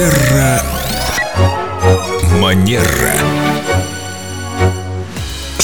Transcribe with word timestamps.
Терра 0.00 0.62
Манера. 2.40 3.69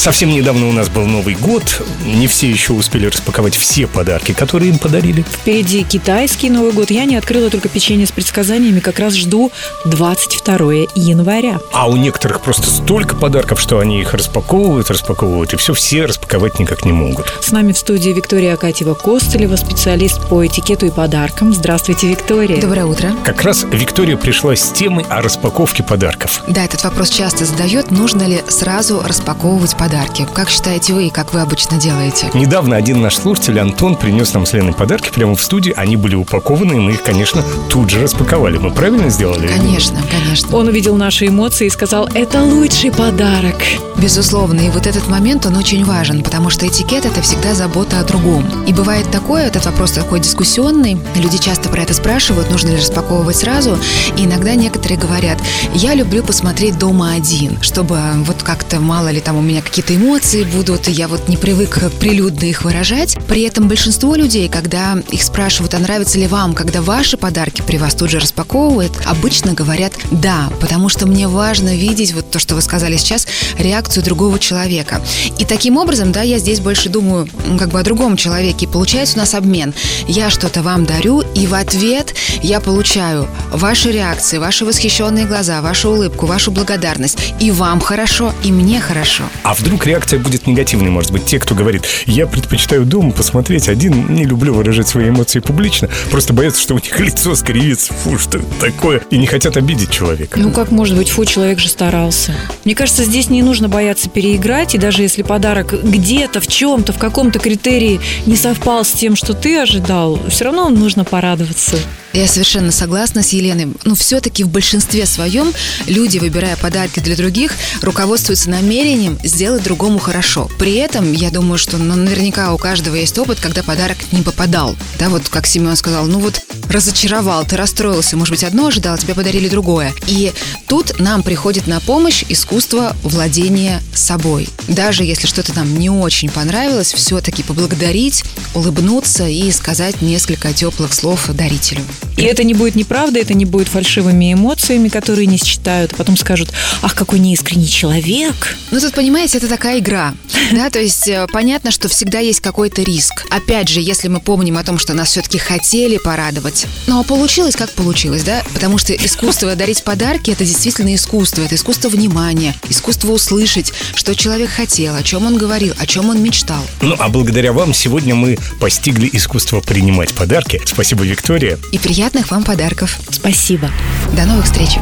Совсем 0.07 0.31
недавно 0.31 0.69
у 0.69 0.73
нас 0.73 0.89
был 0.89 1.05
Новый 1.05 1.35
год. 1.35 1.83
Не 2.05 2.29
все 2.29 2.49
еще 2.49 2.75
успели 2.75 3.07
распаковать 3.07 3.57
все 3.57 3.89
подарки, 3.89 4.31
которые 4.31 4.71
им 4.71 4.79
подарили. 4.79 5.23
Впереди 5.23 5.83
китайский 5.83 6.49
Новый 6.49 6.71
год. 6.71 6.93
Я 6.93 7.07
не 7.07 7.17
открыла 7.17 7.51
только 7.51 7.69
печенье 7.69 8.07
с 8.07 8.13
предсказаниями. 8.13 8.79
Как 8.79 9.01
раз 9.01 9.15
жду 9.15 9.51
22 9.85 10.73
января. 10.95 11.59
А 11.73 11.89
у 11.89 11.97
некоторых 11.97 12.41
просто 12.41 12.71
столько 12.71 13.17
подарков, 13.17 13.61
что 13.61 13.81
они 13.81 14.01
их 14.01 14.15
распаковывают, 14.15 14.93
распаковывают, 14.93 15.55
и 15.55 15.57
все 15.57 15.75
все 15.75 16.05
распаковать 16.05 16.61
никак 16.61 16.85
не 16.85 16.93
могут. 16.93 17.33
С 17.41 17.51
нами 17.51 17.73
в 17.73 17.77
студии 17.77 18.11
Виктория 18.11 18.55
Акатьева-Костылева, 18.55 19.57
специалист 19.57 20.25
по 20.29 20.47
этикету 20.47 20.87
и 20.87 20.91
подаркам. 20.91 21.53
Здравствуйте, 21.53 22.07
Виктория. 22.07 22.61
Доброе 22.61 22.87
утро. 22.87 23.11
Как 23.25 23.43
раз 23.43 23.67
Виктория 23.73 24.17
пришла 24.17 24.55
с 24.55 24.71
темой 24.71 25.05
о 25.11 25.21
распаковке 25.21 25.83
подарков. 25.83 26.45
Да, 26.47 26.65
этот 26.65 26.85
вопрос 26.85 27.11
часто 27.11 27.45
задает. 27.45 27.91
Нужно 27.91 28.23
ли 28.23 28.45
сразу 28.47 29.03
распаковывать 29.05 29.77
подарки? 29.77 29.96
Как 30.35 30.51
считаете 30.51 30.93
вы 30.93 31.07
и 31.07 31.11
как 31.11 31.33
вы 31.33 31.41
обычно 31.41 31.79
делаете? 31.79 32.31
Недавно 32.35 32.77
один 32.77 33.01
наш 33.01 33.17
слушатель, 33.17 33.59
Антон, 33.59 33.97
принес 33.97 34.35
нам 34.35 34.45
с 34.45 34.53
Леной 34.53 34.75
подарки 34.75 35.11
прямо 35.11 35.35
в 35.35 35.43
студии. 35.43 35.73
Они 35.77 35.97
были 35.97 36.15
упакованы, 36.15 36.75
и 36.75 36.81
мы 36.81 36.93
их, 36.93 37.03
конечно, 37.03 37.43
тут 37.69 37.91
же 37.91 38.03
распаковали. 38.03 38.59
Мы 38.59 38.71
правильно 38.71 39.09
сделали? 39.09 39.47
Конечно, 39.47 39.99
конечно. 40.11 40.57
Он 40.57 40.69
увидел 40.69 40.97
наши 40.97 41.27
эмоции 41.27 41.67
и 41.67 41.71
сказал, 41.71 42.09
это 42.13 42.43
лучший 42.43 42.93
подарок. 42.93 43.57
Безусловно, 43.99 44.61
и 44.61 44.69
вот 44.69 44.87
этот 44.87 45.09
момент, 45.09 45.47
он 45.47 45.57
очень 45.57 45.83
важен, 45.85 46.23
потому 46.23 46.51
что 46.51 46.67
этикет– 46.67 47.05
это 47.07 47.23
всегда 47.23 47.55
забота 47.55 47.99
о 47.99 48.05
другом. 48.05 48.45
И 48.67 48.73
бывает 48.75 49.11
такое, 49.11 49.47
этот 49.47 49.65
вопрос 49.65 49.93
такой 49.93 50.21
дискуссионный, 50.21 50.99
люди 51.15 51.39
часто 51.39 51.71
про 51.71 51.83
это 51.83 51.95
спрашивают, 51.95 52.51
нужно 52.51 52.69
ли 52.69 52.77
распаковывать 52.77 53.37
сразу, 53.37 53.79
и 54.19 54.25
иногда 54.27 54.55
некоторые 54.55 54.99
говорят, 54.99 55.39
я 55.73 55.95
люблю 55.95 56.23
посмотреть 56.23 56.79
дома 56.79 57.15
один, 57.15 57.63
чтобы 57.63 57.99
вот 58.27 58.43
как-то, 58.43 58.81
мало 58.81 59.09
ли, 59.09 59.21
там 59.21 59.39
у 59.39 59.41
меня 59.41 59.63
какие-то 59.63 59.86
эмоции 59.91 60.45
будут, 60.45 60.89
я 60.89 61.09
вот 61.09 61.29
не 61.29 61.37
привык 61.37 61.79
прилюдно 62.01 62.45
их 62.45 62.65
выражать. 62.65 63.17
При 63.29 63.43
этом 63.43 63.69
большинство 63.69 64.15
людей, 64.15 64.49
когда 64.49 64.99
их 65.11 65.23
спрашивают, 65.23 65.75
а 65.75 65.79
нравится 65.79 66.19
ли 66.19 66.27
вам, 66.27 66.55
когда 66.55 66.83
ваши 66.83 67.17
подарки 67.17 67.63
при 67.63 67.79
вас 67.79 67.95
тут 67.95 68.11
же 68.11 68.19
распаковывают, 68.19 68.93
обычно 69.05 69.53
говорят 69.53 69.93
«да», 70.11 70.51
потому 70.61 70.89
что 70.89 71.07
мне 71.07 71.29
важно 71.29 71.75
видеть 71.75 72.13
вот 72.13 72.31
то, 72.31 72.39
что 72.39 72.55
вы 72.55 72.63
сказали 72.63 72.97
сейчас, 72.97 73.27
реакцию 73.59 74.05
другого 74.05 74.39
человека. 74.39 75.03
И 75.39 75.45
таким 75.45 75.77
образом, 75.77 76.13
да, 76.13 76.23
я 76.23 76.39
здесь 76.39 76.61
больше 76.61 76.89
думаю 76.89 77.29
как 77.59 77.69
бы 77.69 77.81
о 77.81 77.83
другом 77.83 78.17
человеке. 78.17 78.67
И 78.67 78.69
получается 78.69 79.17
у 79.17 79.21
нас 79.21 79.35
обмен. 79.35 79.75
Я 80.09 80.31
что-то 80.31 80.63
вам 80.63 80.85
дарю, 80.87 81.23
и 81.35 81.47
в 81.47 81.55
ответ 81.55 82.15
я 82.43 82.61
получаю 82.61 83.29
ваши 83.53 83.93
реакции, 83.93 84.39
ваши 84.39 84.65
восхищенные 84.65 85.27
глаза, 85.27 85.61
вашу 85.61 85.91
улыбку, 85.91 86.27
вашу 86.27 86.51
благодарность. 86.51 87.19
И 87.41 87.51
вам 87.51 87.81
хорошо, 87.81 88.33
и 88.43 88.53
мне 88.53 88.81
хорошо. 88.81 89.25
А 89.43 89.55
вдруг 89.67 89.85
реакция 89.87 90.21
будет 90.21 90.47
негативной, 90.47 90.91
может 90.91 91.11
быть, 91.11 91.27
те, 91.27 91.41
кто 91.41 91.55
говорит, 91.55 91.83
я 92.07 92.29
предпочитаю 92.29 92.85
дома 92.85 93.11
посмотреть 93.11 93.69
один, 93.69 94.15
не 94.15 94.25
люблю 94.25 94.55
выражать 94.55 94.87
свои 94.87 95.09
эмоции 95.09 95.41
публично, 95.41 95.89
просто 96.11 96.33
боятся, 96.33 96.61
что 96.63 96.75
у 96.75 96.79
них 96.79 96.99
лицо 97.01 97.35
скривится, 97.35 97.93
фу, 97.93 98.17
что 98.17 98.39
это 98.39 98.47
такое, 98.61 99.03
и 99.11 99.19
не 99.19 99.27
хотят 99.27 99.57
обидеть 99.57 99.91
человека. 99.91 100.39
Ну 100.39 100.53
как 100.53 100.71
может 100.71 100.97
быть, 100.97 101.09
фу, 101.09 101.25
человек 101.25 101.59
же 101.59 101.69
старался. 101.69 102.33
Мне 102.65 102.77
кажется, 102.77 103.05
здесь 103.05 103.29
не 103.29 103.43
нужно 103.43 103.69
бояться 103.69 104.09
переиграть, 104.09 104.77
и 104.77 104.79
даже 104.79 105.03
если 105.03 105.23
подарок 105.23 105.75
где-то, 105.83 106.41
в 106.41 106.47
чем-то, 106.47 106.93
в 106.93 106.99
каком-то 106.99 107.41
критерии 107.41 108.01
не 108.25 108.37
совпал 108.37 108.85
с 108.85 108.93
тем, 108.93 109.17
что 109.17 109.35
ты 109.35 109.59
ожидал, 109.59 110.21
все 110.29 110.45
равно 110.45 110.69
нужно 110.69 111.05
порадоваться. 111.05 111.77
Я 112.17 112.27
совершенно 112.27 112.73
согласна 112.73 113.23
с 113.23 113.35
Еленой. 113.35 113.75
Но 113.85 113.95
все-таки 113.95 114.43
в 114.43 114.49
большинстве 114.49 115.05
своем 115.05 115.53
люди, 115.87 116.17
выбирая 116.17 116.57
подарки 116.57 117.01
для 117.01 117.15
других, 117.15 117.53
руководствуются 117.83 118.49
намерением 118.49 119.19
сделать 119.23 119.56
другому 119.61 119.99
хорошо. 119.99 120.51
При 120.59 120.75
этом, 120.75 121.13
я 121.13 121.31
думаю, 121.31 121.59
что 121.59 121.79
ну, 121.79 121.95
наверняка 121.95 122.53
у 122.53 122.59
каждого 122.59 122.95
есть 122.95 123.19
опыт, 123.19 123.41
когда 123.41 123.63
подарок 123.63 123.99
не 124.13 124.23
попадал. 124.23 124.77
Да, 124.99 125.09
вот 125.09 125.29
как 125.29 125.47
Семен 125.47 125.77
сказал, 125.77 126.07
ну 126.07 126.19
вот 126.19 126.41
разочаровал, 126.69 127.45
ты 127.45 127.57
расстроился, 127.57 128.17
может 128.17 128.33
быть, 128.33 128.45
одно 128.45 128.67
ожидал, 128.67 128.99
тебе 128.99 129.15
подарили 129.15 129.49
другое. 129.49 129.95
И 130.07 130.33
тут 130.67 130.99
нам 131.01 131.23
приходит 131.23 131.67
на 131.67 131.81
помощь 131.81 132.25
искусство 132.29 132.97
владения 133.03 133.83
собой. 133.95 134.49
Даже 134.69 135.05
если 135.05 135.27
что-то 135.27 135.55
нам 135.55 135.79
не 135.79 135.91
очень 135.91 136.31
понравилось, 136.31 136.93
все-таки 136.93 137.43
поблагодарить, 137.43 138.25
улыбнуться 138.55 139.27
и 139.27 139.51
сказать 139.53 140.03
несколько 140.03 140.53
теплых 140.53 140.93
слов 140.93 141.29
дарителю. 141.29 141.83
И 142.17 142.23
это 142.23 142.45
не 142.45 142.55
будет 142.55 142.75
неправда, 142.75 143.21
это 143.21 143.35
не 143.35 143.45
будет 143.45 143.69
фальшивыми 143.69 144.33
эмоциями, 144.33 144.89
которые 144.89 145.27
не 145.27 145.37
считают, 145.37 145.93
а 145.93 145.97
потом 145.97 146.17
скажут, 146.17 146.51
ах, 146.83 146.95
какой 146.95 147.19
неискренний 147.19 147.69
человек. 147.69 148.57
Ну, 148.71 148.81
тут, 148.81 148.95
понимаете, 148.95 149.39
это 149.39 149.49
такая 149.49 149.79
игра, 149.79 150.15
да, 150.53 150.71
то 150.71 150.79
есть 150.79 151.09
э, 151.09 151.27
понятно, 151.33 151.71
что 151.71 151.89
всегда 151.89 152.19
есть 152.19 152.41
какой-то 152.41 152.83
риск. 152.83 153.27
Опять 153.31 153.69
же, 153.69 153.81
если 153.81 154.09
мы 154.09 154.21
помним 154.21 154.57
о 154.59 154.65
том, 154.65 154.79
что 154.79 154.95
нас 154.95 155.11
все-таки 155.11 155.39
хотели 155.39 155.99
порадовать, 155.99 156.56
ну, 156.87 157.01
а 157.01 157.03
получилось, 157.03 157.57
как 157.57 157.71
получилось, 157.73 158.23
да, 158.23 158.43
потому 158.55 158.79
что 158.79 158.95
искусство 158.95 159.55
дарить 159.57 159.83
подарки– 159.83 160.31
это 160.33 160.45
действительно 160.45 160.95
искусство, 160.95 161.43
это 161.43 161.55
искусство 161.55 161.89
внимания, 161.89 162.55
искусство 162.69 163.13
услышать, 163.13 163.73
что 163.95 164.15
человек 164.15 164.51
хотел, 164.51 164.95
о 164.95 165.03
чем 165.03 165.27
он 165.27 165.37
говорил, 165.37 165.75
о 165.79 165.87
чем 165.87 166.09
он 166.09 166.23
мечтал. 166.23 166.63
Ну, 166.81 166.97
а 166.99 167.09
благодаря 167.09 167.53
вам 167.53 167.75
сегодня 167.75 168.15
мы 168.15 168.39
постигли 168.61 169.09
искусство 169.13 169.61
принимать 169.61 170.15
подарки. 170.15 170.61
Спасибо, 170.65 171.05
Виктория. 171.05 171.59
И 171.73 171.79
приятных 171.79 172.31
вам 172.31 172.45
подарков. 172.45 172.99
Спасибо. 173.11 173.71
До 174.17 174.25
новых 174.25 174.45
встреч. 174.45 174.79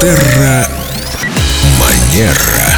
Терра 0.00 0.68
Манера. 1.78 2.77